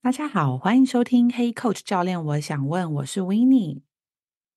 [0.00, 3.80] 大家好，欢迎收听《Hey Coach 教练》，我想问，我是 Winnie，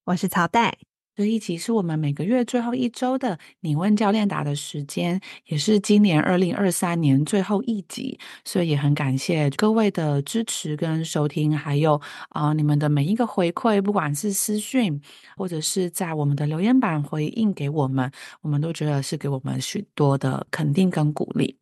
[0.05, 0.77] 我是曹代。
[1.15, 15.01] 这一集是我们每个月最后一周的你问教练答的时间，也是今年二零二三年最后一集，所以也很感谢各位的支持跟收听，还有啊、你们的每一个回馈，不管是私讯
[15.35, 18.09] 或者是在我们的留言板回应给我们，
[18.41, 21.60] 我们都觉得是给我们许多的肯定跟鼓励。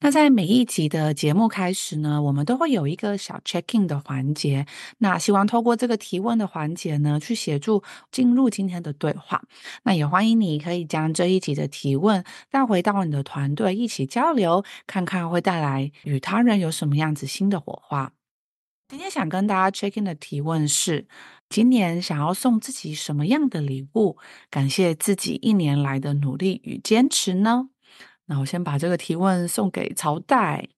[0.00, 4.66] 那在每一集的节目开始呢，我们都会有一个小 check-in 的环节。
[4.98, 9.42] 那希望透过这个提问的环节呢，去协助进入今天的对话。
[9.84, 18.12] 那也欢迎你可以将这一集的提问带回到你的团队一起交流，看看会带来与他人有什么样子新的火花。
[18.88, 21.08] 今天想跟大家 check-in 的提问是：
[21.48, 24.18] 今年想要送自己什么样的礼物，
[24.50, 27.70] 感谢自己一年来的努力与坚持呢？
[28.26, 30.68] 那我先把这个提问送给朝代。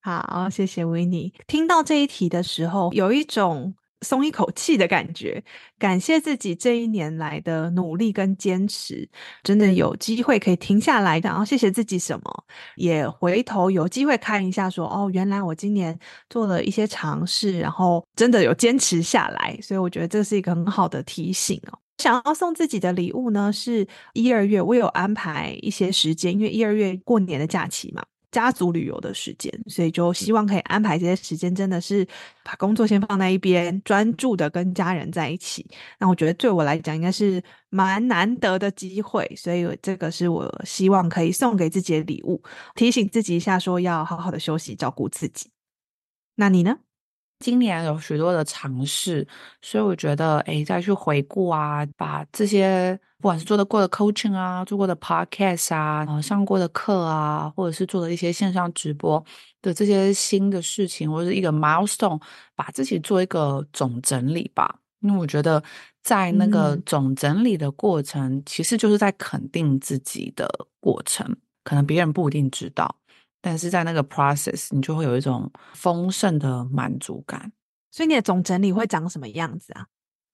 [0.00, 1.32] 好，谢谢维尼。
[1.46, 5.42] 听到这一题的时候，有一种松一口气的感觉。
[5.78, 9.08] 感谢自己这一年来的努力跟坚持，
[9.42, 12.44] 真的有机会可以停下来，然后谢谢自己什么，
[12.76, 15.98] 也回头有机会看一下，说哦，原来我今年
[16.28, 19.58] 做了一些尝试，然后真的有坚持下来。
[19.62, 21.78] 所以我觉得这是一个很好的提醒哦。
[22.04, 32.06] 想要送自己的礼物呢，是一二月我有安排一些时间，因为一二月过年的假期嘛，家族旅游的时间，所以就希望可以安排这些时间，真的是
[32.44, 35.66] 把工作先放在一边，专注的跟家人在一起。
[35.98, 42.42] 那我觉得对我来讲应该是蛮难得的机会，所以这个是我希望可以送给自己的礼物，
[42.74, 45.48] 提醒自己一下，说要好好的休息，照顾自己。
[46.34, 46.80] 那你呢？
[47.44, 49.28] 今年有许多的尝试，
[49.60, 59.22] 所以我觉得，哎，再去回顾啊，把这些不管是做的过的 coaching 啊，做过的 podcast 啊，呃，上过的课啊，或者是做的一些线上直播
[59.60, 62.18] 的这些新的事情，或者是一个 milestone，
[62.56, 64.78] 把自己做一个总整理吧。
[65.00, 65.62] 因为我觉得，
[66.02, 70.48] 在那个总整理的过程，嗯，其实就是在肯定自己的
[70.80, 72.96] 过程，可能别人不一定知道。
[73.46, 77.52] 但是在那个 process，你就会有一种丰盛的满足感。
[77.90, 79.84] 所以你的总整理会长什么样子啊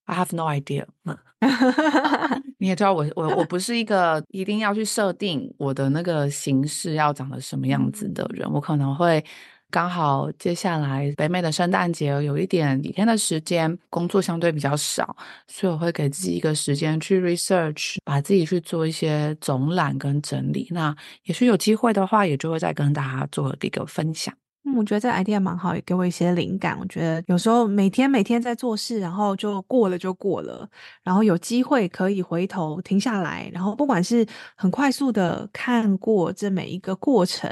[0.04, 0.86] ？I have no idea。
[2.58, 9.24] 你也知道我，我我我不是一个一定要去设定我的那个形式要长得什么样子的人，我可能会。
[9.70, 15.16] 刚好接下来北美的圣诞节有一点几天的时间，工作相对比较少，
[15.46, 20.66] 所以我会给自己一个时间去 research，把自己去做一些总览跟整理。
[20.70, 20.94] 那
[21.24, 24.34] 也许有机会的话，也就会再跟大家做一个分享。
[24.64, 26.78] 嗯，我觉得这 idea 蛮好，也给我一些灵感。
[26.78, 30.68] 我觉得有时候每天每天在做事，然后就过了就过了，
[31.02, 34.26] 然后有机会可以回头停下来，然后不管是
[34.56, 37.50] 很快速的看过这每一个过程，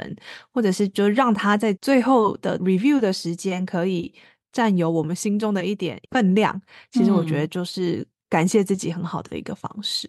[0.53, 4.13] 或者是就让他在最后的 review 的时间可以
[4.51, 6.61] 占有我们心中的一点分量。
[6.91, 10.07] 其实我觉得就是感谢自己很好的一个方式。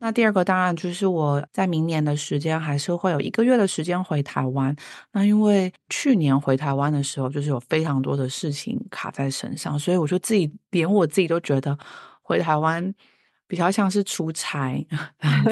[0.00, 4.74] 那第二个当然就是我在明年的时间还是会有一个月的时间回台湾。
[5.12, 11.78] 那因为去年回台湾的时候，就是有非常多的事情卡在身上，所以我就自己连我自己都觉得
[12.20, 12.94] 回台湾
[13.46, 14.86] 比较像是出差，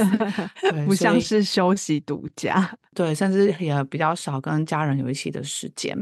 [0.85, 2.77] 不像是休息度假。
[2.95, 5.97] 对，甚至也比较少跟家人有一起的时间，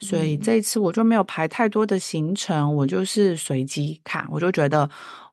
[0.00, 4.90] 所以这一次我就没有排太多的行程，我就是随机看，我就觉得。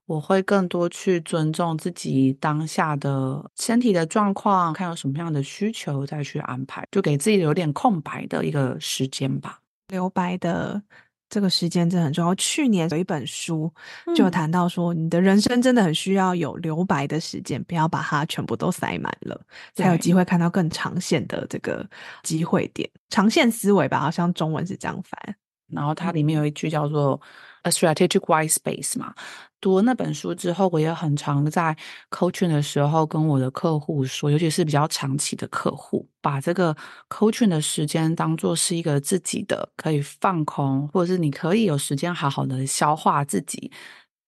[0.10, 9.60] 我会更多去尊重自己当下的身体的状况，看有什么样的需求再去安排，就给自己留点空白的一个时间吧。
[9.90, 10.82] 留白的
[11.30, 12.34] 这个时间真的很重要。
[12.34, 13.72] 去年有一本书
[14.16, 19.40] 就谈到说，你的人生真的很需要有留白的时间，不要把它全部都塞满了，
[19.76, 21.88] 才有机会看到更长线的这个
[22.24, 22.90] 机会点。
[23.12, 25.36] 长线思维吧，好像中文是这样翻。
[25.68, 27.22] 然后它里面有一句叫做。
[27.64, 29.14] A Strategic White Space 嘛。
[29.62, 31.76] 读了那本书之后，我也很常在
[32.10, 36.76] coaching 的时候跟我的客户说，尤其是比较长期的客户，把这个
[37.10, 43.72] coaching 的时间当做是一个自己的可以放空，或者是你可以有时间好好的消化自己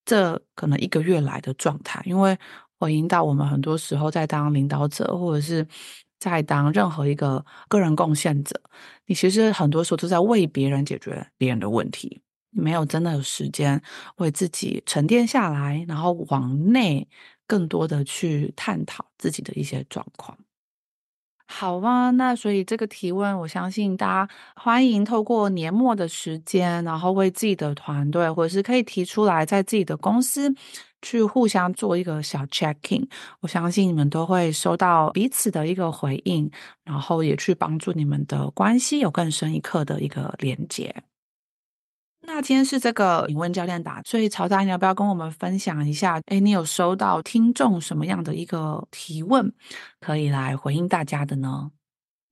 [0.04, 2.36] 这可能一个月来的状态，因为
[2.78, 5.66] 我引导我们很多时候在当领导者，或者是
[6.18, 8.60] 在当任何一个个人贡献者，
[9.06, 12.21] 你其实很多时候都在为别人解决别人的问题。
[12.52, 13.82] 没有真的有时间
[14.16, 17.08] 为自己沉淀下来，然后往内
[17.46, 20.38] 更多的去探讨自己的一些状况。
[21.46, 30.54] 好啊，那所以这个提问，我相信大家欢迎透过年末的时间，然后为自己的团队，或者是可以提出来，在自己的公司
[31.02, 33.06] 去互相做一个小 checking。
[33.40, 36.50] 我相信你们都会收到彼此的一个回应，
[36.84, 40.94] 然后也去帮助你们的关系有更深一刻的一个连接。
[42.24, 46.20] 那今天是这个引问教练打，所以曹大，你要不要跟我们分享一下？
[46.26, 49.52] 哎，你有收到听众什么样的一个提问，
[50.00, 51.70] 可以来回应大家的呢？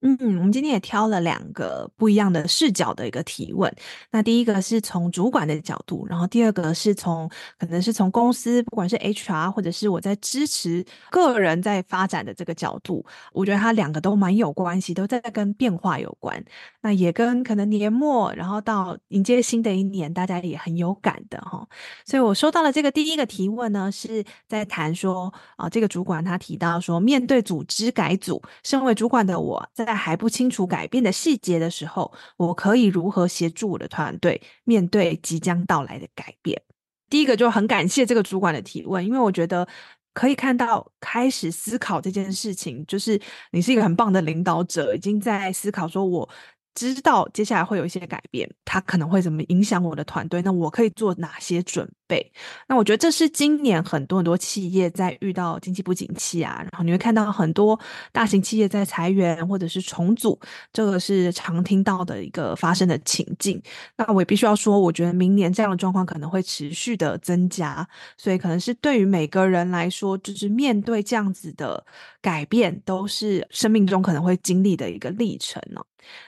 [0.02, 3.70] 嗯，我们今天也挑了两个不一样的视角的一个提问。
[4.11, 13.05] 那第一个是从主管的角度，然后第二个是从可能是从公司，不管是 HR 或者是我在支持个人在发展的这个角度，
[13.35, 16.43] 我觉得它两个都蛮有关系，都在跟变化有关。
[16.81, 21.69] 那也跟可能年末，然后到迎接新的一年，大家也很有感的哈。
[22.06, 29.90] 所以我收到了这个第一个提问呢，是在谈说啊，这个主管他提到说，面对组织改组，身为主管的我在。
[29.91, 36.63] 在还不清楚改变的细节的时候，我可以如何协助我的团队面对即将到来的改变？
[37.09, 39.67] 第一个就很感谢这个主管的提问，因为我觉得
[40.15, 43.21] 可以看到开始思考这件事情，就是
[43.51, 46.29] 你是一个很棒的领导者，已经在思考说我。
[46.73, 50.41] 知道接下来会有一些改变，它可能会怎么影响我的团队？
[50.43, 52.33] 那我可以做哪些准备？
[52.67, 57.79] 那我觉得这是今年很多很多企业在遇到经济不景气啊，然后你会看到很多
[58.11, 60.39] 大型企业在裁员或者是重组，
[60.73, 63.62] 这个是常听到的一个发生的情境。
[63.97, 67.87] 那我也必须要说，我觉得明年这样的状况可能会持续的增加，
[68.17, 71.85] 所以可能是对于每个人来说，就是面对这样子的
[72.21, 75.81] 改变，都是生命中可能会经历的一个历程呢。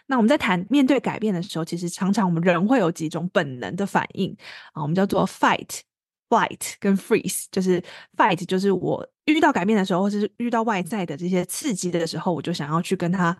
[0.06, 4.30] 那我们在谈面对改变的时候，其实常常我们人会有几种本能的反应
[4.74, 5.71] 啊，我们叫做 fight、
[6.32, 7.44] flight 跟 freeze。
[7.50, 7.82] 就是
[8.16, 13.36] fight，就是我遇到改变的时候，或者是遇到外在的这些刺激的时候，我就想要去跟他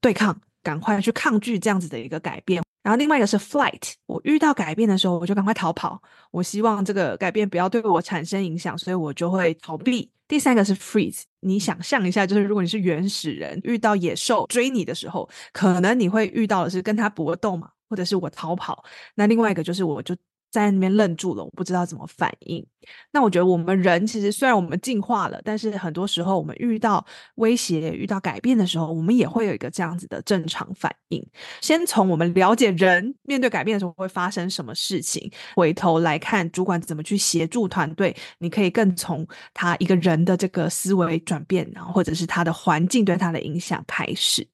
[0.00, 2.62] 对抗，赶快去抗拒这样子的一个改变。
[2.84, 6.00] 然后另外一个是 flight，我遇到改变的时候，我就赶快逃跑，
[6.30, 10.10] 我希望这个改变不要对我产生影响，所以我就会逃避。
[10.28, 18.84] 第三个是 freeze，你想象一下，就是如果你是原始人，遇到野兽追你的时候，可能你会遇到的是跟他搏斗嘛，或者是我逃跑。
[19.16, 20.14] 那另外一个就是我就。
[20.50, 22.66] 在那边愣住了，我不知道怎么反应。
[23.12, 27.04] 那我觉得我们人其实虽然我们进化了，但是很多时候我们遇到
[27.34, 31.22] 威胁、遇到改变的时候，我们也会有一个这样子的正常反应。
[31.60, 44.46] 先从我们了解人面对改变的时候会发生什么事情，回头来看主管怎么去协助团队，你可以更从他一个人的这个思维转变，然后或者是他的环境对他的影响开始。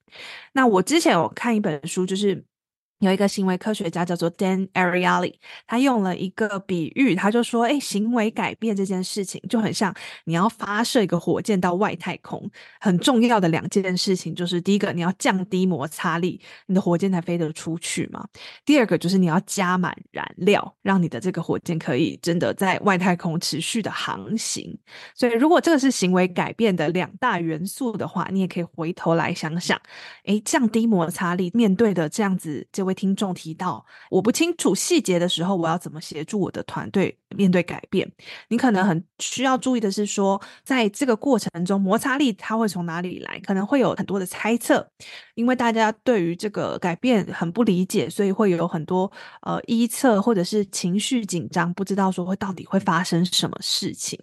[0.53, 2.45] 那我之前有看一本书，就是。
[3.01, 5.35] 有一个行为科学家叫做 Dan Ariely，
[5.67, 18.21] 他用了一个比喻，他就说：“诶，行为改变这件事情就很像你要发射一个火箭到外太空，很重要的两件事情就是，第一个你要降低摩擦力，你的火箭才飞得出去嘛；
[18.65, 24.77] 第二个就是你要加满燃料，让你的这个火箭可以真的在外太空持续的航行。
[25.15, 29.79] 所以，如果这个是行为改变的两大元素的话，你也可以回头来想想，
[30.25, 32.95] 诶，降低摩擦力面对的这样子这位。
[32.95, 38.11] 听众提到，我不清楚细节的时候，我要怎么协助我的团队面对改变？
[38.49, 43.39] 你可能很需要注意的是说，在这个过程中，摩擦力它会从哪里来？
[43.41, 44.89] 可能会有很多的猜测，
[45.35, 49.11] 因为大家对于这个改变很不理解，所以会有很多
[49.43, 54.19] 呃臆测或者是情绪紧张，不知道说会到底会发生什么事情。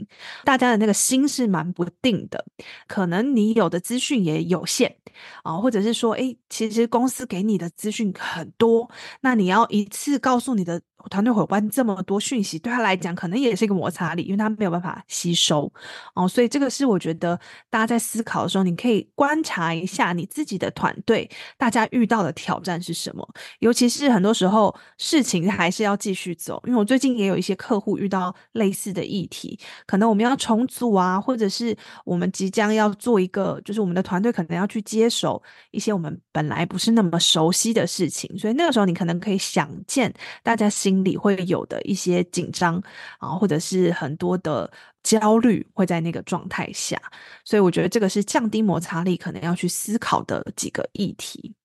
[0.45, 2.43] 大家的那个心是蛮不定的，
[2.87, 4.95] 可能你有的资讯也有限
[5.43, 8.89] 啊、呃，或者是说，诶，其实公司给你的资讯很多，
[9.21, 10.81] 那你要一次告诉你的。
[11.09, 15.71] 团队伙伴这么多讯息，对他来讲可能也是一个摩擦力，因为他没有办法吸收
[16.13, 16.27] 哦。
[16.27, 17.39] 所以这个是我觉得
[17.69, 23.27] 大家在思考的时候，你可以观察一下你自己的团队，大家遇到的挑战是什么。
[23.59, 35.41] 尤其是很多时候事情还是要继续走，因为我最近也有一些客户遇到类似的议题，可能我们要重组啊，或者是我们即将要做一个，就是我们的团队可能要去接手
[35.71, 40.90] 一些我们本来不是那么熟悉的事情，所以那个时候你可能可以想见大家心。
[40.91, 42.75] 心里会有的一些紧张
[43.17, 44.69] 啊，或者是很多的
[45.03, 47.01] 焦虑会在那个状态下，
[47.45, 51.55] 所以我觉得这个是降低摩擦力可能要去思考的几个议题。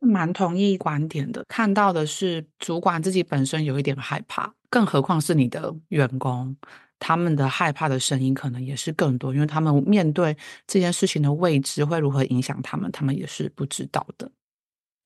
[0.00, 6.56] 蛮同意观点的，看到的是主管自己本身有一点害怕，更何况是你的员工，
[6.98, 14.30] 他们的害怕的声音可能也是更多，因为他们面对这件事情的未知会如何影响他们，他们也是不知道的。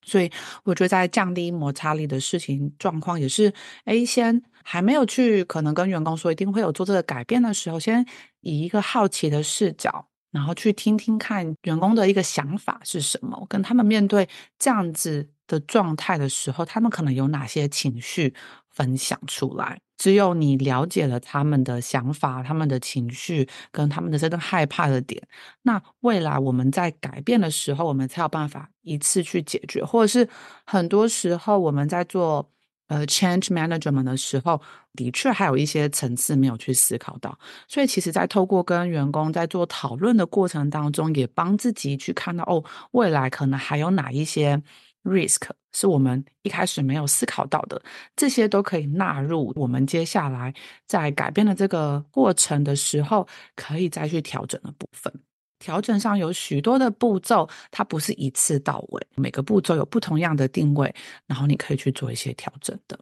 [0.09, 0.31] 所以
[0.65, 3.53] 我觉得在降低摩擦力的事情状况也是，
[3.85, 8.05] 哎，先还没有去可能跟员工说一定会有做这个改变的时候，先
[8.41, 10.07] 以一个好奇的视角。
[10.31, 18.35] 然后去听听看员工的一个想法是什么，跟他们面对这样子的状态的时候，他们可能有哪些情绪
[18.69, 19.81] 分享出来。
[19.99, 25.23] 只有你了解了他们的想法、他们的情绪跟他们的这个害怕的点，
[25.63, 30.27] 那未来我们在改变的时候，我们才有办法一次去解决，或者是
[30.65, 32.49] 很多时候我们在做。
[32.89, 34.59] 呃，change management 的时候，
[34.95, 37.39] 的确还有一些层次没有去思考到，
[37.69, 44.63] 所以其实，在透过跟员工在做讨论的过程当中，也帮自己去看到哦，未来可能还有哪一些
[45.05, 47.81] risk 是我们一开始没有思考到的，
[48.17, 50.53] 这些都可以纳入我们接下来
[50.87, 55.13] 在改变的这个过程的时候，可以再去调整的部分。
[55.59, 60.95] 调整上有许多的步骤，它不是一次到位，每个步骤有不同样的定位，
[61.27, 62.99] 然后你可以去做一些调整的。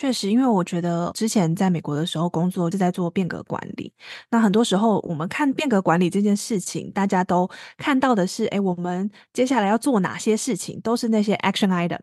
[0.00, 3.92] 确实，因为我觉得之前在美国的时候工作就在做变革管理，
[4.30, 11.98] 那很多时候我们看变革管理这件事情，大家都看到的是，哎，我们接下来要做哪些事情，都是那些 action item。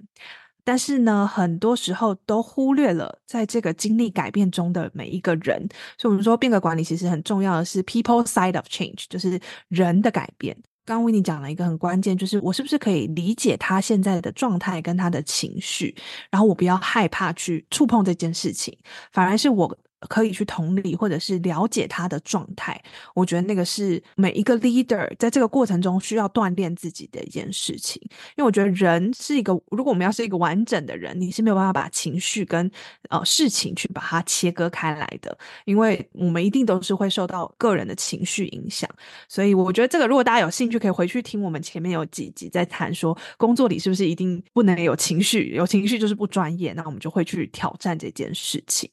[0.66, 5.66] 但是呢，很多时候都忽略了在这个经历改变中的每一个人。
[5.98, 10.58] 所以，我们说变革管理其实很重要的是 people side of change，就是人的改变。
[10.86, 15.96] 刚为你讲了一个很关键，就是我是不是可以理解他现在的状态跟他的情绪，
[16.30, 18.78] 然后我不要害怕去触碰这件事情，
[19.12, 19.78] 反而是我。
[20.08, 22.82] 可以去同理或者是了解他的状态，
[23.14, 28.02] 我觉得那个是每一个 leader 在这个过程中需要锻炼自己的一件事情。
[28.36, 32.70] 因为我觉得人是一个，如果我们要是一个完整的人，你是没有办法把情绪跟
[33.10, 38.90] 呃事情去把它切割开来的，因为我们一定都是会受到个人的情绪影响。
[39.28, 48.90] 所以我觉得这个，如果大家有兴趣，可以回去听我们前面有几集在谈说，工作里是不是一定不能有情绪，有情绪就是不专业，那我们就会去挑战这件事情。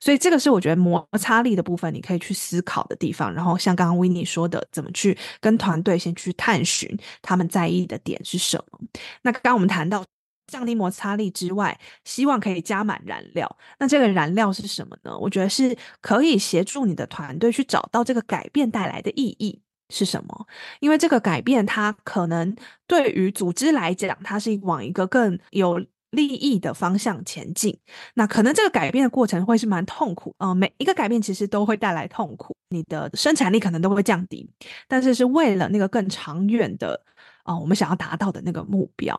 [0.00, 3.32] 所以这个是我觉得摩擦力的部分，你可以去思考的地方。
[3.34, 8.78] 然后像刚刚 Winnie 说的，怎么去跟团队先去探寻他们在意的点是什么？
[9.22, 10.04] 那刚刚我们谈到
[10.46, 13.56] 降低摩擦力之外，希望可以加满燃料。
[13.78, 15.16] 那这个燃料是什么呢？
[15.18, 19.58] 我觉得是可以协助你的团队去找到这个改变带来的意义
[19.88, 20.46] 是什么。
[20.80, 22.54] 因为这个改变，它可能
[22.86, 25.82] 对于组织来讲，它是往一个更有
[26.14, 27.78] 利益的方向前进，
[28.14, 34.48] 那可能这个改变的过程会是蛮痛苦，呃，每一个改变其实都会带来痛苦，你的生产力可能都会降低，
[34.88, 37.00] 但是是为了那个更长远的。
[37.44, 39.14] 啊、我们想要达到的那个目标，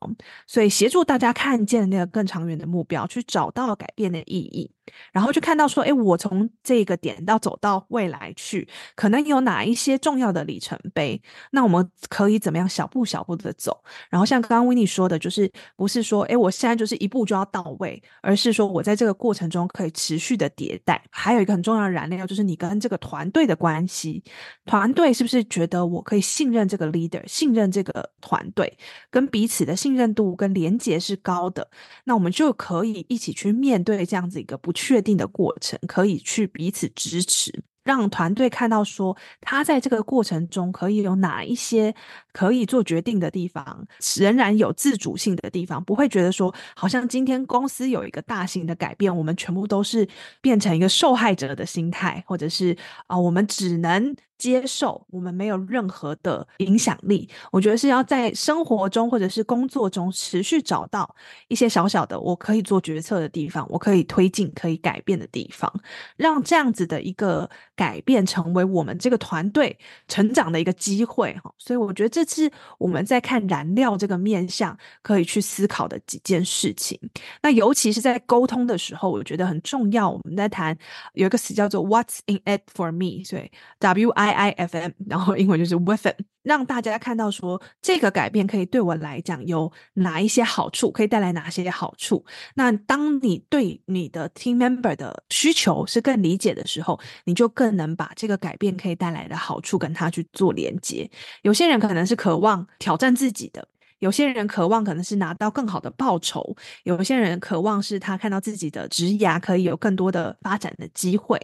[0.48, 4.72] 所以协助大家看见那个更长远的目标，去找到改变的意义，
[5.12, 11.22] 然后就看到说，哎，我从这个点到走到未来去，可能有哪一些重要的里程碑？
[11.52, 13.84] 那我们可以怎么样小步小步的走？
[14.10, 21.04] 然后像刚刚 Winnie 说的，就是不是说，哎，我现在就是一步就要到位，而是说我在这个过程中可以持续的迭代。
[21.10, 24.24] 还有一个很重要的燃料，就是你跟这个团队的关系，
[24.66, 27.96] 团队是不是觉得我可以信任这个 leader，信任这个？
[28.22, 28.78] 团队
[29.12, 31.70] 跟彼此的信任度跟连结是高的，
[32.06, 37.64] 那我们就可以一起去面对这样子一个不确定的过程，可以去彼此支持。
[37.84, 41.94] 让团队看到说，他在这个过程中可以有哪一些
[42.36, 43.88] 可以做决定的地方，
[44.18, 50.06] 仍然有自主性的地方，不会觉得说，好像今天公司有一个大型的改变，我们全部都是
[50.42, 52.76] 变成一个受害者的心态，或者是
[53.08, 54.14] 啊、我们只能。
[54.38, 61.16] 接受我们没有任何的影响力，我觉得是要在生活中或者是工作中持续找到
[61.48, 65.72] 一些小小的我可以做决策的地方，我可以推进、可以改变的地方，
[66.18, 71.50] 让这样子的一个改变成为我们这个团队成长的一个机会哈。
[71.58, 77.00] 所以我觉得这是我们在看燃料这个面向可以去思考的几件事情。
[77.42, 80.10] 那尤其是在沟通的时候，我觉得很重要。
[80.10, 80.78] 我们在谈
[81.14, 84.26] 有一个词叫做 “What's in it for me”，所以 W I。
[84.26, 92.24] I I F M，然后英文就是 with it，让大家看到说这个改变可以对我来讲有哪一些好处，可以带来哪些好处。
[92.54, 101.10] 那当你对你的 team member 的需求是更理解的时候，你就更能把这个改变可以带来的好处跟他去做连接。
[101.42, 103.68] 有些人可能是渴望挑战自己的。
[104.06, 111.40] 有些人渴望可能是拿到更好的报酬，有些人渴望是他看到自己的职涯可以有更多的发展的机会。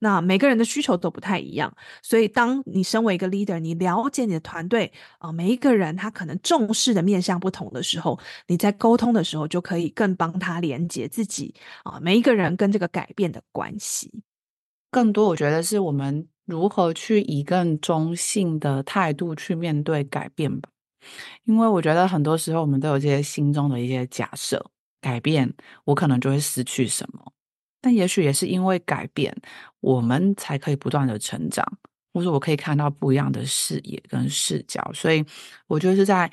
[0.00, 14.10] 那每个人的需求都不太一样，所以当你身为一个 leader，你了解你的团队啊、每一个人他可能重视的面向不同的时候，你在沟通的时候就可以更帮他连接自己啊、每一个人跟这个改变的关系。
[14.90, 20.68] 更多，我觉得是我们如何去以更中性的态度去面对改变吧。
[21.44, 24.64] 因为我觉得很多时候我们都有这些心中的一些假设，
[25.00, 25.52] 改变
[25.84, 27.32] 我可能就会失去什么。
[27.80, 29.34] 但也许也是因为改变，
[29.80, 31.64] 我们才可以不断的成长，
[32.12, 34.90] 或者我可以看到不一样的视野跟视角。
[34.92, 35.24] 所以
[35.66, 36.30] 我觉得是在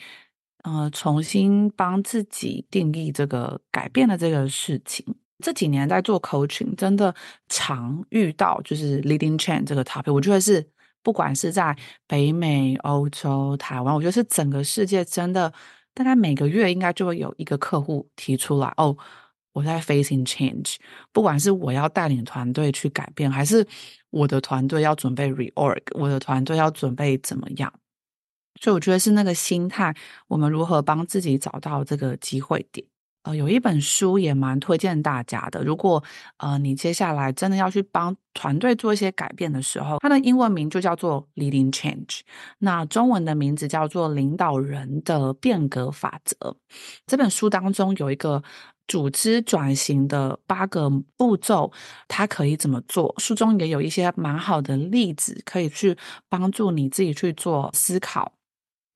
[0.63, 5.05] 呃重新帮自己定义这个改变的这个事情。
[5.41, 7.13] 这几年在做 coaching，真的
[7.47, 10.11] 常遇到就是 leading change 这个 topic。
[10.11, 10.67] 我觉得是
[11.07, 11.73] 不管是在
[12.05, 15.53] 北美、欧洲、台湾，我觉得是整个世界真的
[15.93, 18.93] 大概每个月应该就会有一个客户提出来哦，
[19.53, 20.75] 我在 facing change。
[21.13, 23.65] 不管是我要带领团队去改变，还是
[24.09, 27.73] 我的团队要准备 reorg，我的团队要准备怎么样？
[28.59, 29.95] 所以我觉得是那个心态，
[30.27, 32.85] 我们如何帮自己找到这个机会点。
[33.27, 35.61] 呃，有一本书也蛮推荐大家的。
[35.61, 36.01] 如果
[36.37, 42.21] 呃你接下来真的要去帮团队做一些改变的时候，它的英文名就叫做 Leading Change，
[42.59, 46.55] 那中文的名字叫做领导人的变革法则。
[47.05, 48.41] 这本书当中有一个
[48.87, 51.69] 组织转型的八个步骤，
[52.07, 53.13] 它可以怎么做？
[53.17, 55.97] 书中也有一些蛮好的例子，可以去
[56.29, 58.31] 帮助你自己去做思考。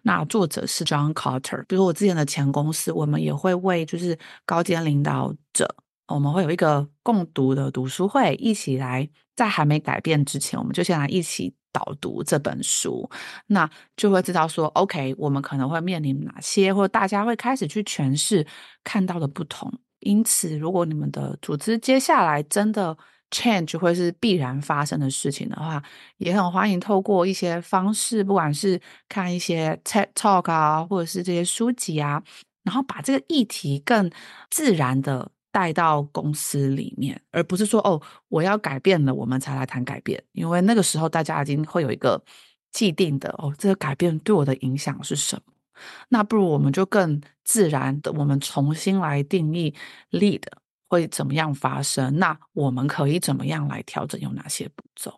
[0.03, 5.67] 那作者是 John Carter，比如我之前的前公司，我们也会为就是高阶领导者，
[6.07, 13.09] 我们会有一个共读的读书会，一起来在还没改变之前，我们就先来一起导读这本书，
[13.47, 18.45] 那就会知道说，OK，我们可能会面临哪些，或者大家会开始去诠释
[18.83, 19.71] 看到的不同。
[19.99, 22.97] 因此，如果你们的组织接下来真的
[23.31, 25.81] ，change 会是必然发生的事情的话，
[26.17, 32.21] 也很欢迎透过一些方式，不管是看一些 TED Talk 啊，或者是这些书籍啊，
[32.63, 34.11] 然后把这个议题更
[34.49, 42.21] 自然的带到公司里面，而不是说哦，我要改变了，我们才来谈改变，因为那个时候大家已经会有一个
[42.71, 45.41] 既定的哦，这个改变对我的影响是什么？
[46.09, 49.73] 那不如我们就更自然的，我们重新来定义
[50.11, 50.43] lead。
[50.91, 52.17] 会怎么样发生？
[52.17, 54.19] 那我们可以怎么样来调整？
[54.19, 55.13] 有哪些步骤？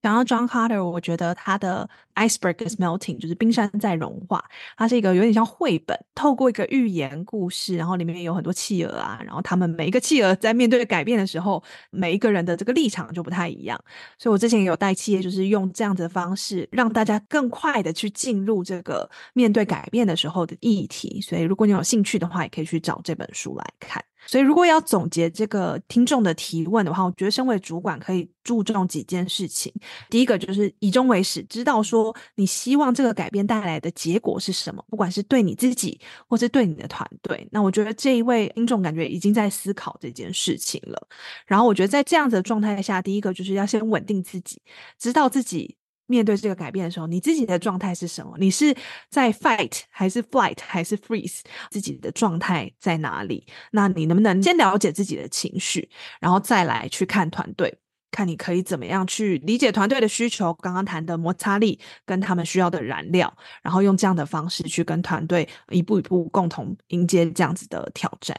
[0.00, 4.44] 讲到 John Carter，我觉得他的 Iceberg is melting，就是冰山在融化。
[4.76, 13.76] 它是一个有点像绘本，透过一个寓言故事，然后里面有很多企鹅啊，然后他们每一个企鹅在面对改变的时候，每一个人的这个立场就不太一样。
[14.18, 21.20] 所以我之前有带企业，就是用这样子的方式，让大家更快的去进入这个面对改变的时候的议题。
[21.20, 24.04] 所以如果你有兴趣的话，也可以去找这本书来看。
[24.26, 29.72] 所以，如果要总结这个听众的提问的话，我觉得身为主管可以注重几件事情。
[30.08, 37.46] 第一个就是以终为始，知道说你希望这个改变带来的结果是什么，不管是对你自己，或是对你的团队。
[37.50, 41.08] 那我觉得这一位听众感觉已经在思考这件事情了。
[41.46, 44.62] 然后，我觉得在这样子的状态下，第一个就是要先稳定自己，
[44.98, 45.76] 知道自己。
[46.06, 48.36] 面对这个改变的时候，你自己的状态是什么？
[48.38, 48.74] 你是
[49.08, 51.40] 在 fight 还是 flight 还是 freeze？
[51.70, 53.46] 自己的状态在哪里？
[53.70, 55.88] 那你能不能先了解自己的情绪，
[56.20, 57.78] 然后再来去看团队，
[58.10, 60.52] 看你可以怎么样去理解团队的需求？
[60.54, 68.38] 刚刚谈的摩擦力跟他们需要的燃料，然后用这样的方式去跟团队一步一步共同迎接这样子的挑战。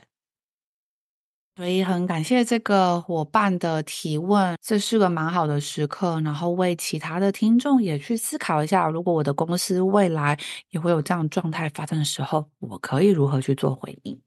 [1.55, 10.37] 所以很感谢这个伙伴的提问，这是个蛮好的时刻，然后为其他的听众也去思考一下，如果我的公司未来
[10.71, 14.22] 也会有这样状态发生的时候，我可以如何去做回应。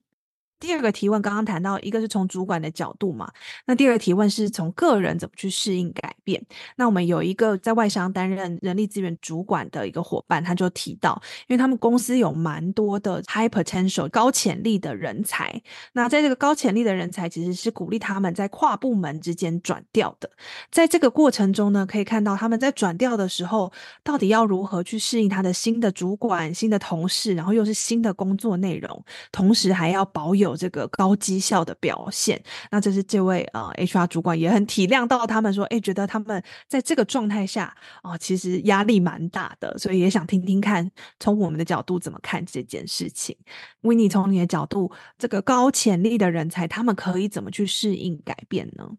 [0.58, 3.30] 第二个提问刚刚谈到，一个是从主管的角度嘛，
[3.66, 6.42] 那第二个提问是从个人怎么去适应改变。
[6.76, 15.60] 那我们有一个在外商担任人力资源主管的一个伙伴，他就提到，因为他们公司有蛮多的 high potential 高潜力的人才，
[15.92, 20.30] 那在这个高潜力的人才其实是鼓励他们在跨部门之间转调的。
[20.72, 23.70] 在这个过程中呢，可以看到他们在转调的时候，
[24.02, 30.45] 到底要如何去适应他的新的主管、新的同事，然后又是新的工作内容，同时还要保有。
[30.46, 43.36] 有这个高绩效的表现，那这是这位呃 HR 主管也很体谅到他们说，哎，觉得他们在这个状态下啊、其实压力蛮大的，所以也想听听看从我们的角度怎么看这件事情。
[43.82, 48.96] Winnie，从你的角度，这个高潜力的人才，他们可以怎么去适应改变呢？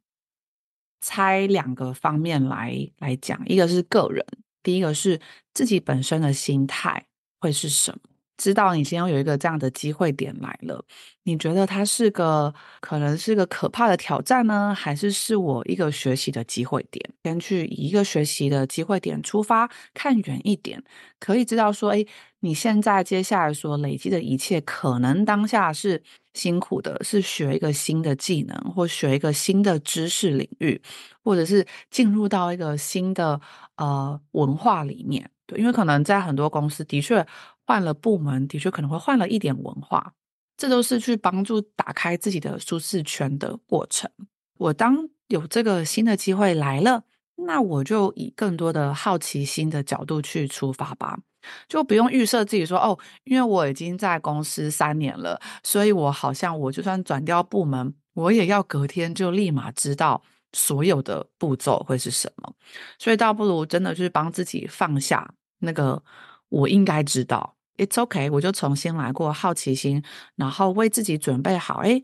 [0.99, 4.25] 拆两个方面来来讲，一个是个人，
[4.63, 5.19] 第一个是
[5.53, 7.05] 自己本身的心态
[7.39, 7.99] 会是什么。
[8.37, 10.83] 知道你今天有一个这样的机会点来了，
[11.23, 17.03] 你觉得它是个可能是个可怕的挑战呢，还是是我一个学习的机会点？
[17.23, 20.83] 先去以一个学习的机会点出发，看远一点，
[21.19, 22.05] 可以知道说，哎，
[22.41, 30.79] 你现在接下来所累积的一切，可能当下是辛苦的，是学一个新的技能，或学一个新的知识领域，
[31.23, 33.41] 或者是进入到一个新的
[33.77, 35.29] 呃文化里面。
[35.47, 37.25] 对，因为可能在很多公司的确。
[37.67, 40.13] 换了部门，的确可能会换了一点文化，
[40.55, 44.09] 这都是去帮助打开自己的舒适圈的过程。
[44.57, 47.03] 我当有这个新的机会来了，
[47.35, 51.19] 那我就以更多的好奇心的角度去出发吧，
[51.67, 62.53] 就不用预设自己说哦，因为我已经在公司三年了，所以我好像我就算转掉部门，我也要隔天就立马知道所有的步骤会是什么。
[62.97, 66.01] 所以倒不如真的去帮自己放下那个
[66.47, 67.56] 我应该知道。
[67.77, 70.03] It's okay，我就重新来过，好奇心，
[70.35, 71.75] 然后为自己准备好。
[71.77, 72.01] 哎，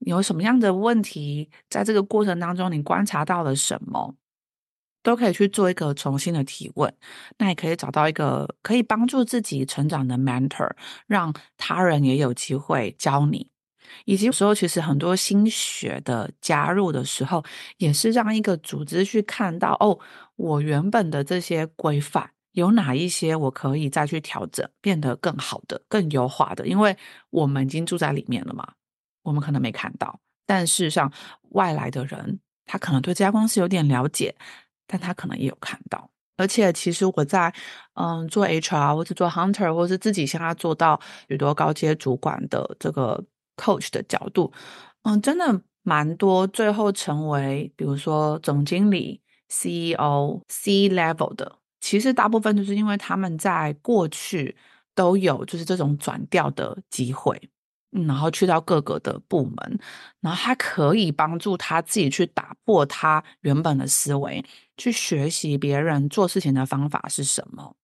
[0.00, 4.14] 有什么样的问题，在这个过程当中，你观察到了什么，
[5.02, 6.94] 都可以去做一个重新的提问。
[7.38, 10.70] 那也可以找到一个可以帮助自己成长的 mentor，
[11.06, 13.48] 让他人也有机会教你。
[14.04, 17.42] 以及有时候，其实很多新血的加入的时候，
[17.78, 19.98] 也是让一个组织去看到，哦，
[20.36, 22.30] 我原本的这些规范。
[22.58, 26.66] 有哪一些我可以再去调整，变得更好的、更优化的？
[26.66, 26.96] 因为
[27.30, 28.66] 我们已经住在里面了嘛，
[29.22, 30.18] 我们可能没看到。
[30.44, 31.12] 但事实上，
[31.50, 34.34] 外来的人他可能对这家公司有点了解，
[34.86, 36.10] 但他可能也有看到。
[36.36, 37.52] 而且，其实我在
[37.94, 43.22] 嗯做 HR 或者做 Hunter，或是自己现在做到许多高阶主管的这个
[43.56, 44.52] Coach 的角度，
[45.02, 46.46] 嗯，真的蛮多。
[46.46, 51.56] 最后成为比如说总经理、CEO、C level 的。
[51.88, 54.54] 其实大部分就是因为他们在过去
[54.94, 57.40] 都有就是这种转调的机会，
[57.92, 59.78] 嗯，然后去到各个的部门，
[60.20, 64.44] 然后他可以帮助他自己去打破他原本的思维，
[64.76, 67.74] 去学习别人做事情的方法是什么。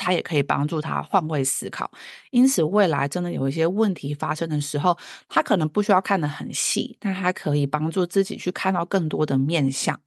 [0.00, 1.90] 他也可以帮助他换位思考，
[2.30, 4.96] 因此未来真的有一些问题发生的时候，
[5.28, 10.00] 他可能不需要看得很细，但他可以帮助自己去看到更多的面向，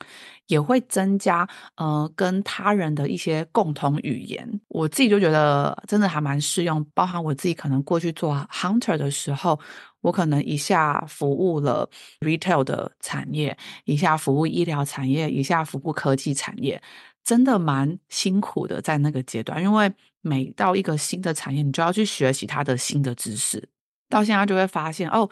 [0.48, 4.60] 也会增加呃跟他人的一些共同语言。
[4.70, 9.60] 我自己就觉得真的还蛮适用，包含我自己可能过去做 hunter 的时候，
[10.02, 11.88] 我可能一下服务了
[12.22, 16.82] retail 的产业，一下服务医疗产业，一下服务科技产业。
[17.24, 23.70] 真的蛮辛苦的，在那个阶段，因为每到一个新的产业，你就要去学习它的新的知识。
[24.10, 25.30] 到现在就会发现，哦，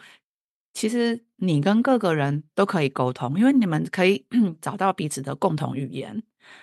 [0.74, 4.24] 其实你跟各个人都可以沟通，因为你们可以
[4.60, 6.22] 找到彼此的共同语言。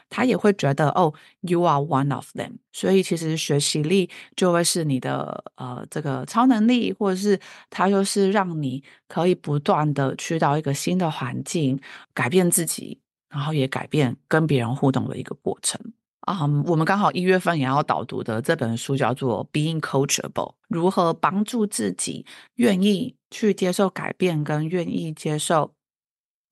[0.10, 2.58] 他也会觉得，哦，you are one of them。
[2.74, 7.40] 所以其实学习力就会是你的呃这个超能力，或者是
[7.70, 11.80] 它就是让你可以不断的去到一个新的环境，
[12.14, 13.00] 改变自己。
[13.30, 15.80] 然后也改变跟别人互动的一个过程
[16.22, 20.32] 啊我们刚好一月份也要导读的这本书叫做《Being Coachable》，
[20.68, 25.74] 如何帮助自己愿意去接受改变，跟愿意接受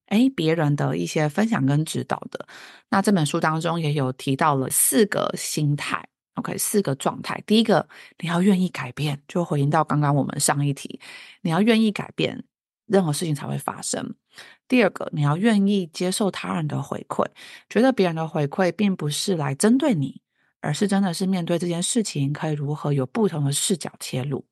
[0.07, 2.47] 哎别人的一些分享跟指导的。
[2.89, 7.43] 那这本书当中也有提到了四个心态，OK，四个状态。
[7.45, 7.87] 第一个，
[8.19, 10.99] 你要愿意改变，就回应到刚刚我们上一题，
[11.41, 12.43] 你要愿意改变，
[12.87, 14.15] 任何事情才会发生。
[14.67, 17.25] 第二个，你要愿意接受他人的回馈，
[17.69, 20.21] 觉得别人的回馈并不是来针对你，
[20.59, 24.45] 而是真的是面对这件事情可以如何有不同的视角切入。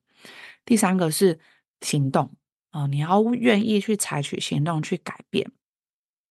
[0.64, 1.38] 第三个是
[1.80, 2.32] 行动
[2.70, 5.50] 啊、你要愿意去采取行动去改变，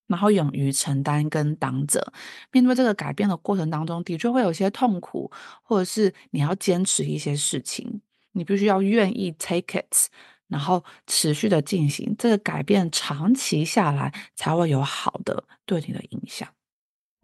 [0.07, 2.13] 然后勇于承担跟当责。
[2.51, 5.31] 面对这个改变的过程当中，的确会有些痛苦，
[5.63, 8.01] 或者是你要坚持一些事情，
[8.33, 10.09] 你必须要愿意 take it。
[10.47, 16.47] 然后持续的进行这个改变，长期下来才会有好的对你的影响。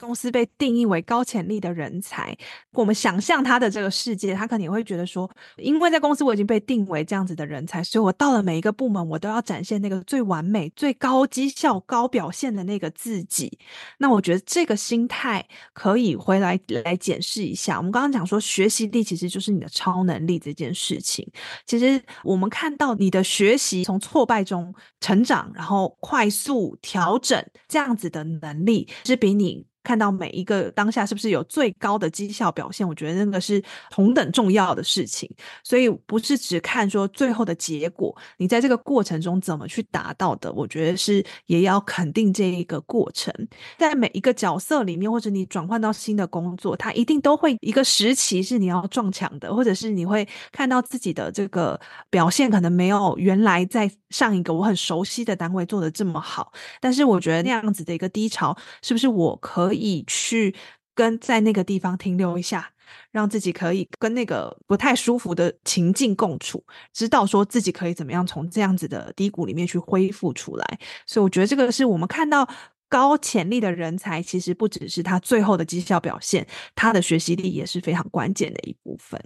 [0.01, 2.35] 公司被定义为高潜力的人才，
[2.73, 13.59] 我们想象他的这个世界，他可能也会觉得说，因为在公司我已经被定为这样子的人才，所以我到了每一个部门，我都要展现那个最完美、最高绩效、高表现的那个自己。
[13.99, 17.77] 那我觉得这个心态可以回来来检视一下。
[17.77, 21.29] 我们刚刚讲说，学习力其实就是你的超能力这件事情。
[21.67, 29.70] 其实我们看到你的学习从挫败中成长，然后快速调整这样子的能力，是比你。
[29.83, 35.29] 看到每一个当下是不是有最高的绩效表现，我觉得那个是同等重要的事情。
[35.63, 43.33] 所以不是只看说最后的结果，你在这个过程中怎么去达到的，我觉得是也要肯定这一个过程。
[43.77, 56.51] 在每一个角色里面，或者你转换到新的工作，它一定都会一个时期是你要撞墙的，或者是你会看到自己的这个表现可能没有原来在上一个我很熟悉的单位做的这么好。
[56.79, 60.53] 但是我觉得那样子的一个低潮，是不是我可可以去
[60.93, 62.73] 跟在那个地方停留一下，
[63.11, 70.79] 让自己可以跟那个不太舒服的情境共处，知道说自己可以怎么样从这样子的低谷里面去恢复出来。
[71.07, 72.45] 所以我觉得这个是我们看到
[72.89, 79.23] 高潜力的人才，其实不只是他最后的绩效表现，他的学习力也是非常关键的一部分。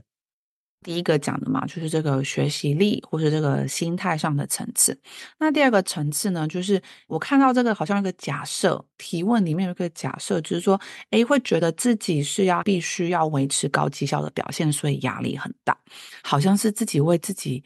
[0.86, 4.96] 第一个讲的嘛，就是这个学习力或是这个心态上的层次。
[5.40, 15.76] 那第二个层次呢，就是我看到这个好像一个假设提问里面有一个假设，就是说，诶，会觉得自己是要必须要维持高绩效的表现，所以压力很大，
[16.24, 17.64] 好像是自己为自己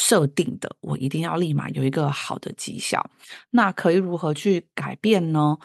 [0.00, 3.04] 设定的，我一定要立马有一个好的绩效。
[3.50, 5.58] 那可以如何去改变呢？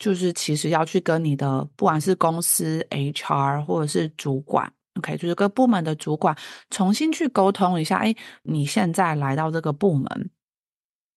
[0.00, 4.72] 就是其实要去跟你的不管是公司 HR 或者是主管。
[4.94, 6.36] OK，就是各部门的主管
[6.70, 10.30] 重新去沟通一下，哎，你现在来到这个部门，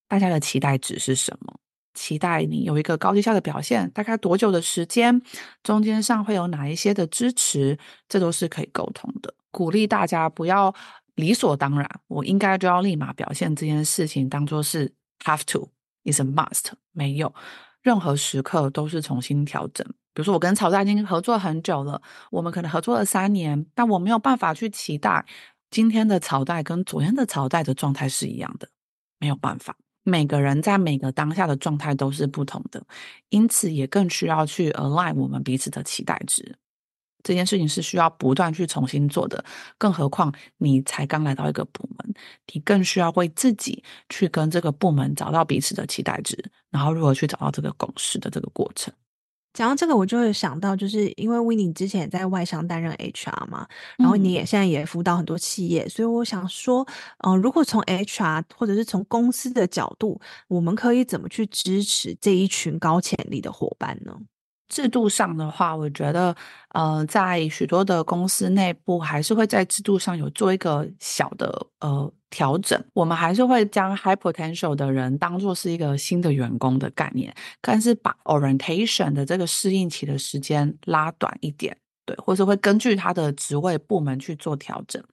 [0.07, 1.59] 大家的期待值是什么？
[1.93, 5.21] 期待你有一个高绩效的表现，大概多久的时间？
[5.63, 7.77] 中间上会有哪一些的支持？
[8.09, 9.33] 这都是可以沟通的。
[9.51, 10.73] 鼓励大家不要
[11.15, 15.69] 理所当然，我应该就要立马表现这件事情，当做是 have to
[16.03, 17.33] is a must，没有，
[17.81, 19.85] 任何时刻都是重新调整。
[20.15, 22.01] 比如说，我跟曹代已经合作很久了，
[22.31, 25.25] 我们可能合作了三年，但我没有办法去期待
[25.69, 28.69] 今天的曹代跟昨天的曹代的状态是一样的，
[29.19, 29.75] 没有办法。
[30.03, 32.81] 每个人在每个当下的状态都是不同的，
[33.29, 36.57] 因此也更需要去 align 我们彼此的期待值。
[37.23, 39.43] 这件事情是需要不断去重新做的，
[39.79, 42.13] 更何况你才刚来到一个部门，
[42.53, 46.37] 你更需要为自己去跟这个部门找到彼此的期待值，
[46.69, 48.93] 然后如何去找到这个共识的这个过程。
[49.55, 53.65] 讲到这个，我就会想到，就是因为 Winnie 之前也在外商担任 HR 嘛，
[53.97, 56.85] 然后你也现在也辅导很多企业，嗯、所以我想说，
[57.19, 64.13] 嗯、呃，如果从 HR 或者是从公司的角度，我们可以怎么去支持这一群高潜力的伙伴呢？
[64.67, 66.35] 制度上的话，我觉得，
[66.69, 72.83] 呃，在许多的公司内部，还是会在制度上有做一个小的呃调整。
[72.93, 81.77] 我们还是会将 high potential 的人当做是一个新的员工的概念，但是把 orientation 的这个适应期的时间拉短一点。
[82.05, 85.03] 对，或是会根据他的职位部门去做调整。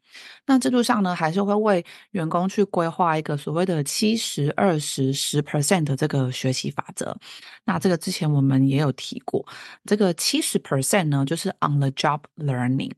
[0.47, 7.17] 那制度上呢，还是会为员工去规划一个所谓的七十二十十 percent 的这个学习法则。
[7.65, 9.43] 那这个之前我们也有提过，
[9.87, 12.93] 这个七十 percent 呢，就是 on the job learning，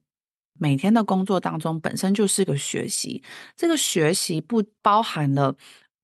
[0.58, 3.22] 每天的工作当中本身就是个学习。
[3.56, 5.54] 这个学习不包含了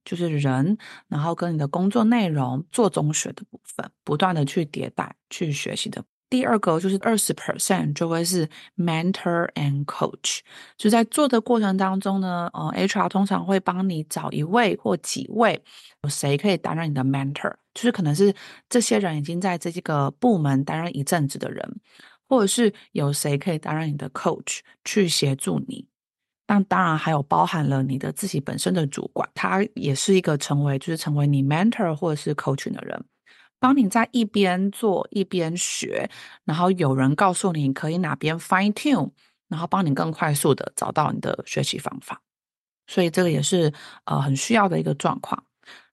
[0.05, 6.05] 就是人，然后跟你的工作内容做中学的部分，不断的去迭代去学习的。
[6.30, 10.38] 第二个就是二十 percent 就会是 mentor and coach，
[10.76, 15.60] 就在做的过程当中呢，呃，HR 通常会帮你找一位或几位，
[16.04, 18.32] 有谁可以担任你的 mentor，就是可能是
[18.68, 21.80] 这些人已经在这个部门担任一阵子的人，
[22.28, 25.84] 或者是有谁可以担任你的 coach 去协助你。
[26.46, 33.04] 但当然还有包含了你的自己本身的主管，他也是一个成为就是成为你 mentor 或者是 coach 的人。
[33.60, 36.10] 帮你在一边做一边学，
[36.44, 39.10] 然后有人告诉你可以哪边 fine tune，
[39.48, 42.22] 然后帮你更快速的找到你的学习方法，
[42.86, 43.72] 所以这个也是
[44.06, 45.44] 呃很需要的一个状况。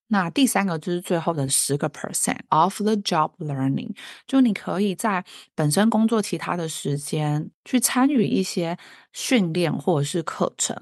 [0.10, 3.94] 那第三个就是最后的十个 percent of the job learning，
[4.26, 8.78] 就你可以在本身工作其他的时间去参与一些
[9.12, 10.78] 训练或者是课程，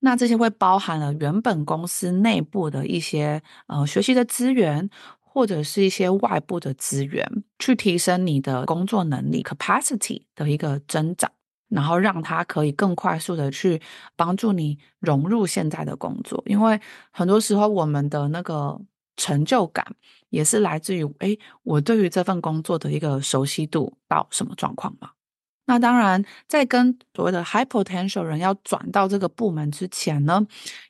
[0.00, 4.90] 那这些会包含了原本公司内部的一些呃学习的资源。
[5.30, 11.30] 或者是一些外部的资源，去提升你的工作能力 capacity 的一个增长，
[11.68, 13.80] 然后让它可以更快速的去
[14.16, 16.42] 帮助你融入现在的工作。
[16.46, 18.80] 因为很多时候我们的那个
[19.16, 19.84] 成就感
[20.30, 25.10] 也是来自于，哎，我对于这份工作的一个熟悉度到什么状况嘛。
[25.68, 30.46] 那当然，在跟所谓的 high potential 人要转到这个部门之前呢，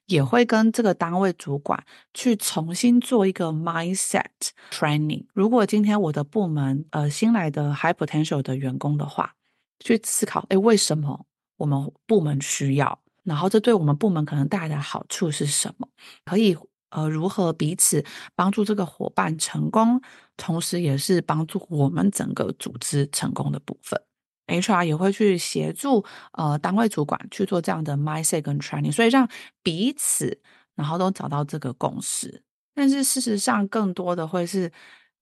[0.07, 4.25] 也会跟这个单位主管去重新做一个 mindset
[4.71, 5.27] training。
[5.35, 9.35] 如果今天我的部门呃新来的 high potential 的员工的话，
[9.81, 13.01] 去思考，诶，为什么我们部门需要？
[13.25, 15.88] 然后这对我们部门可能带来的好处是什么？
[16.25, 16.57] 可以
[16.91, 18.05] 呃，如何彼此
[18.37, 20.01] 帮助这个伙伴成功，
[20.37, 24.01] 同时也是帮助我们整个组织成功的部分。
[24.49, 29.29] HR 也会去协助呃单位主管去做这样的 mindset 跟 training，所以让
[29.63, 30.41] 彼此
[30.75, 32.43] 然后都找到这个共识。
[32.75, 34.73] 但是事实上，更多的会是。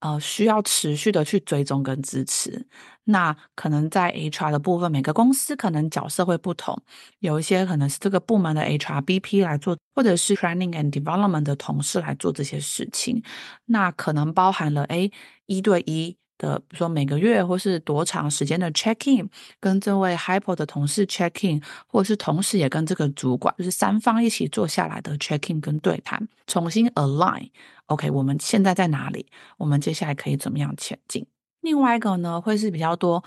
[0.00, 2.66] 呃，需要持续的去追踪跟支持。
[3.04, 6.78] 那可能在 HR 的部分，每个公司可能角色会不同，
[7.20, 13.22] 有一些可能是这个部门的 HRBP 来做，或者是 Training and Development 的同事来做这些事情。
[13.64, 15.10] 那可能包含了诶
[15.46, 16.14] 一对一。
[16.38, 19.28] 的，比如说每个月或是多长时间的 check in，
[19.60, 27.50] 跟这位 hyper 的同事 check in，或者是同时也跟这个主管，就是三方一起坐下来的 check in 跟对谈，重新 align。
[27.86, 29.26] OK，我们现在在哪里？
[29.58, 31.26] 我们接下来可以怎么样前进？
[31.60, 33.22] 另外一个呢，会是比较多，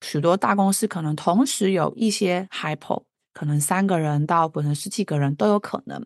[0.00, 3.02] 许多大公司可能同时有一些 hyper。
[3.34, 6.02] 可能三个人到可能十几个人都有可能。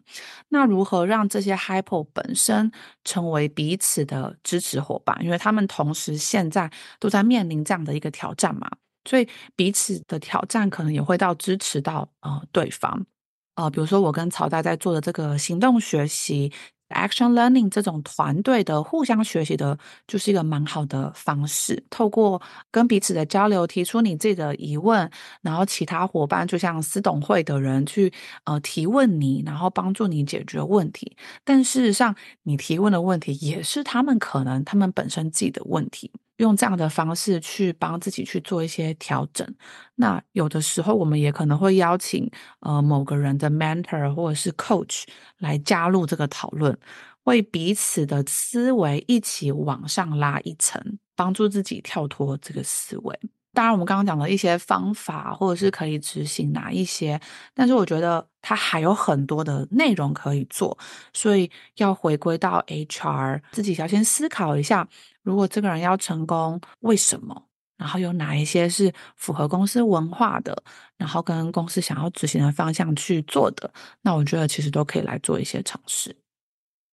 [0.48, 2.72] 那如何让这些 hyper 本身
[3.04, 5.16] 成为彼此的支持伙伴？
[5.22, 8.68] 因为他们同时现在都在面临这样的一个挑战嘛，
[9.08, 13.06] 所以彼此的挑战可能也会到支持到呃对方。
[13.54, 16.52] 呃，比如说我跟曹大在做的这个行动学习。
[16.90, 21.82] Action Learning 这种团队的互相学习的，就是一个蛮好的方式。
[21.90, 25.10] 透过跟彼此的交流，提出你自己的疑问，
[25.42, 28.12] 然后其他伙伴就像私董会的人去
[28.44, 31.16] 呃提问你，然后帮助你解决问题。
[31.44, 36.10] 但事实上，你提问的问题也是他们可能他们本身自己的问题。
[36.38, 39.46] 用这样的方式去帮自己去做一些调整。
[39.94, 42.28] 那有的时候，我们也可能会邀请
[42.60, 45.04] 呃某个人的 mentor 或者是 coach
[45.38, 46.76] 来加入这个讨论，
[47.24, 50.80] 为彼此的思维一起往上拉一层，
[51.14, 53.18] 帮助自己跳脱这个思维。
[53.54, 57.20] 当然，我们刚刚讲的一些方法，或者是可以执行哪一些，
[57.54, 60.78] 但是我觉得它还有很多的内容可以做，
[61.12, 64.86] 所以要回归到 HR，自己要先思考一下。
[65.28, 67.44] 如果这个人要成功，为什么？
[67.76, 70.56] 然后有哪一些是符合公司文化的，
[70.96, 76.16] 然后跟公司想要执行的方向去做的，那我觉得其实都可以来做一些尝试。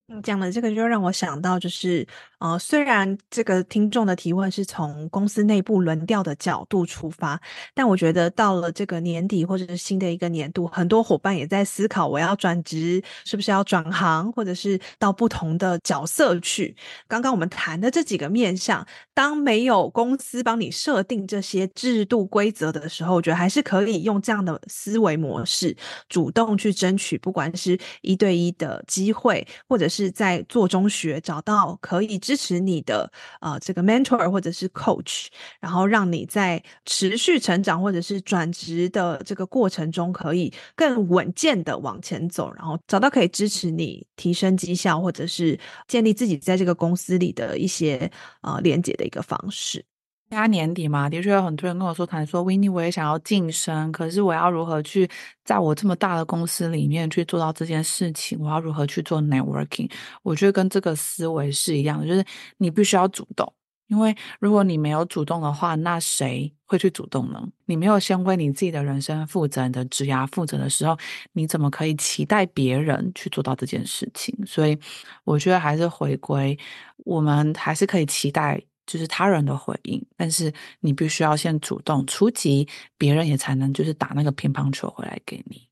[0.08, 2.06] 你讲的这个就让我想到，就是
[2.38, 7.42] 呃，虽然这个听众的提问是从公司内部轮调的角度出发，
[7.74, 16.76] 但我觉得到了这个年底或者是新的一个年度，很多伙伴也在思考，我要转职是不是要转行，或者是到不同的角色去。
[17.08, 25.76] 刚刚我们谈的这几个面向，当没有公司帮你设定这些制度规则的时候，我觉得还是可以用这样的思维模式，
[26.08, 30.12] 主动去争取，不管是一对一的机会，或者是。
[30.12, 35.28] 在做中学找到可以支持你的呃这个 mentor 或者是 coach，
[35.60, 49.86] 然后让你在持续成长或者是转职的这个过程中可以更稳健的往前走，然后找到可以支持你提升绩效或者是建立自己在这个公司里的一些呃连接的一个方式。
[50.32, 55.08] 现在年底嘛，的确有很多人跟我说，谈说 Winnie，我也想要晋升，可是我要如何去
[55.44, 58.40] 在我这么大的公司里面去做到这件事情？
[58.40, 59.90] 我要如何去做 networking？
[60.24, 62.26] 我觉得跟这个思维是一样的，就是
[62.58, 63.54] 你必须要主动，
[63.88, 67.48] 因为如果你没有主动的话，那谁会去主动呢？
[67.66, 70.98] 你没有先为你自己的人生负责、你的职涯负责的时候，
[71.34, 74.36] 你怎么可以期待别人去做到这件事情？
[74.48, 74.76] 所以
[75.24, 76.58] 我觉得还是回归，
[77.06, 78.60] 我们还是可以期待。
[78.86, 82.68] 就是他人的回应，但是你必须要先主动出击，
[82.98, 85.68] 别人也才能就是打那个乒乓球回来给你。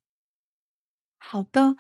[1.25, 1.75] 好的，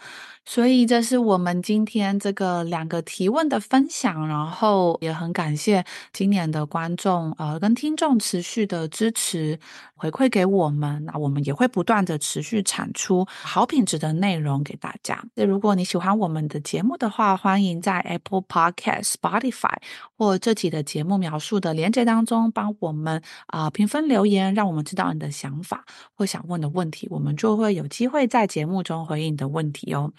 [0.45, 9.59] 所以这是我们今天这个两个提问的分享，然后也很感谢今年的观众呃跟听众持续的支持
[9.95, 15.21] 回馈给我们，那我们也会不断的持续产出好品质的内容给大家。
[15.35, 19.75] 那如果你喜欢我们的节目的话，欢迎在 Apple Podcast、Spotify
[20.17, 30.11] 或这期的节目描述的连接当中帮我们啊、评分留言，让我们知道你的想法或想问的问题，我们就会有机会在节目中回应的问题哦，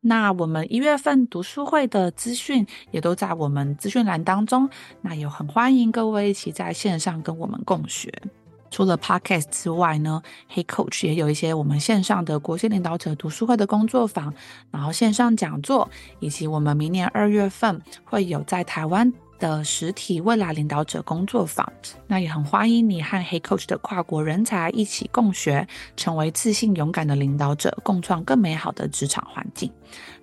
[0.00, 4.68] 那我们一月份读书会的资讯也都在我们资讯栏当中，
[5.02, 8.12] 那也很欢迎各位一起在线上跟我们共学。
[8.70, 14.32] 除了 Podcast 之外呢，Hey Coach 也有一些我们线上的国际领导者读书会的工作坊，
[14.70, 19.12] 然后线上讲座，以及我们明年二月份会有在台湾。
[19.40, 21.66] 的实体未来领导者工作坊，
[22.06, 29.72] 那也很欢迎你和 Hey Coach 的跨国人才一起共学，成为自信勇敢的领导者，共创更美好的职场环境。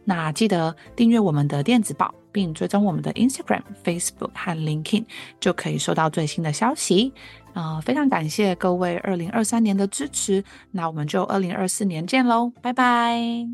[0.05, 5.03] 那记得订阅我们的电子报，并追踪我们的 Instagram、Facebook 和 LinkedIn，
[5.41, 7.11] 就可以收到最新的消息。
[7.53, 13.47] 呃，非常感谢各位二零二三年的支持，那我们就二零二四年见喽，拜拜，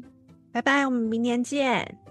[0.52, 2.03] 拜拜，我们明年见。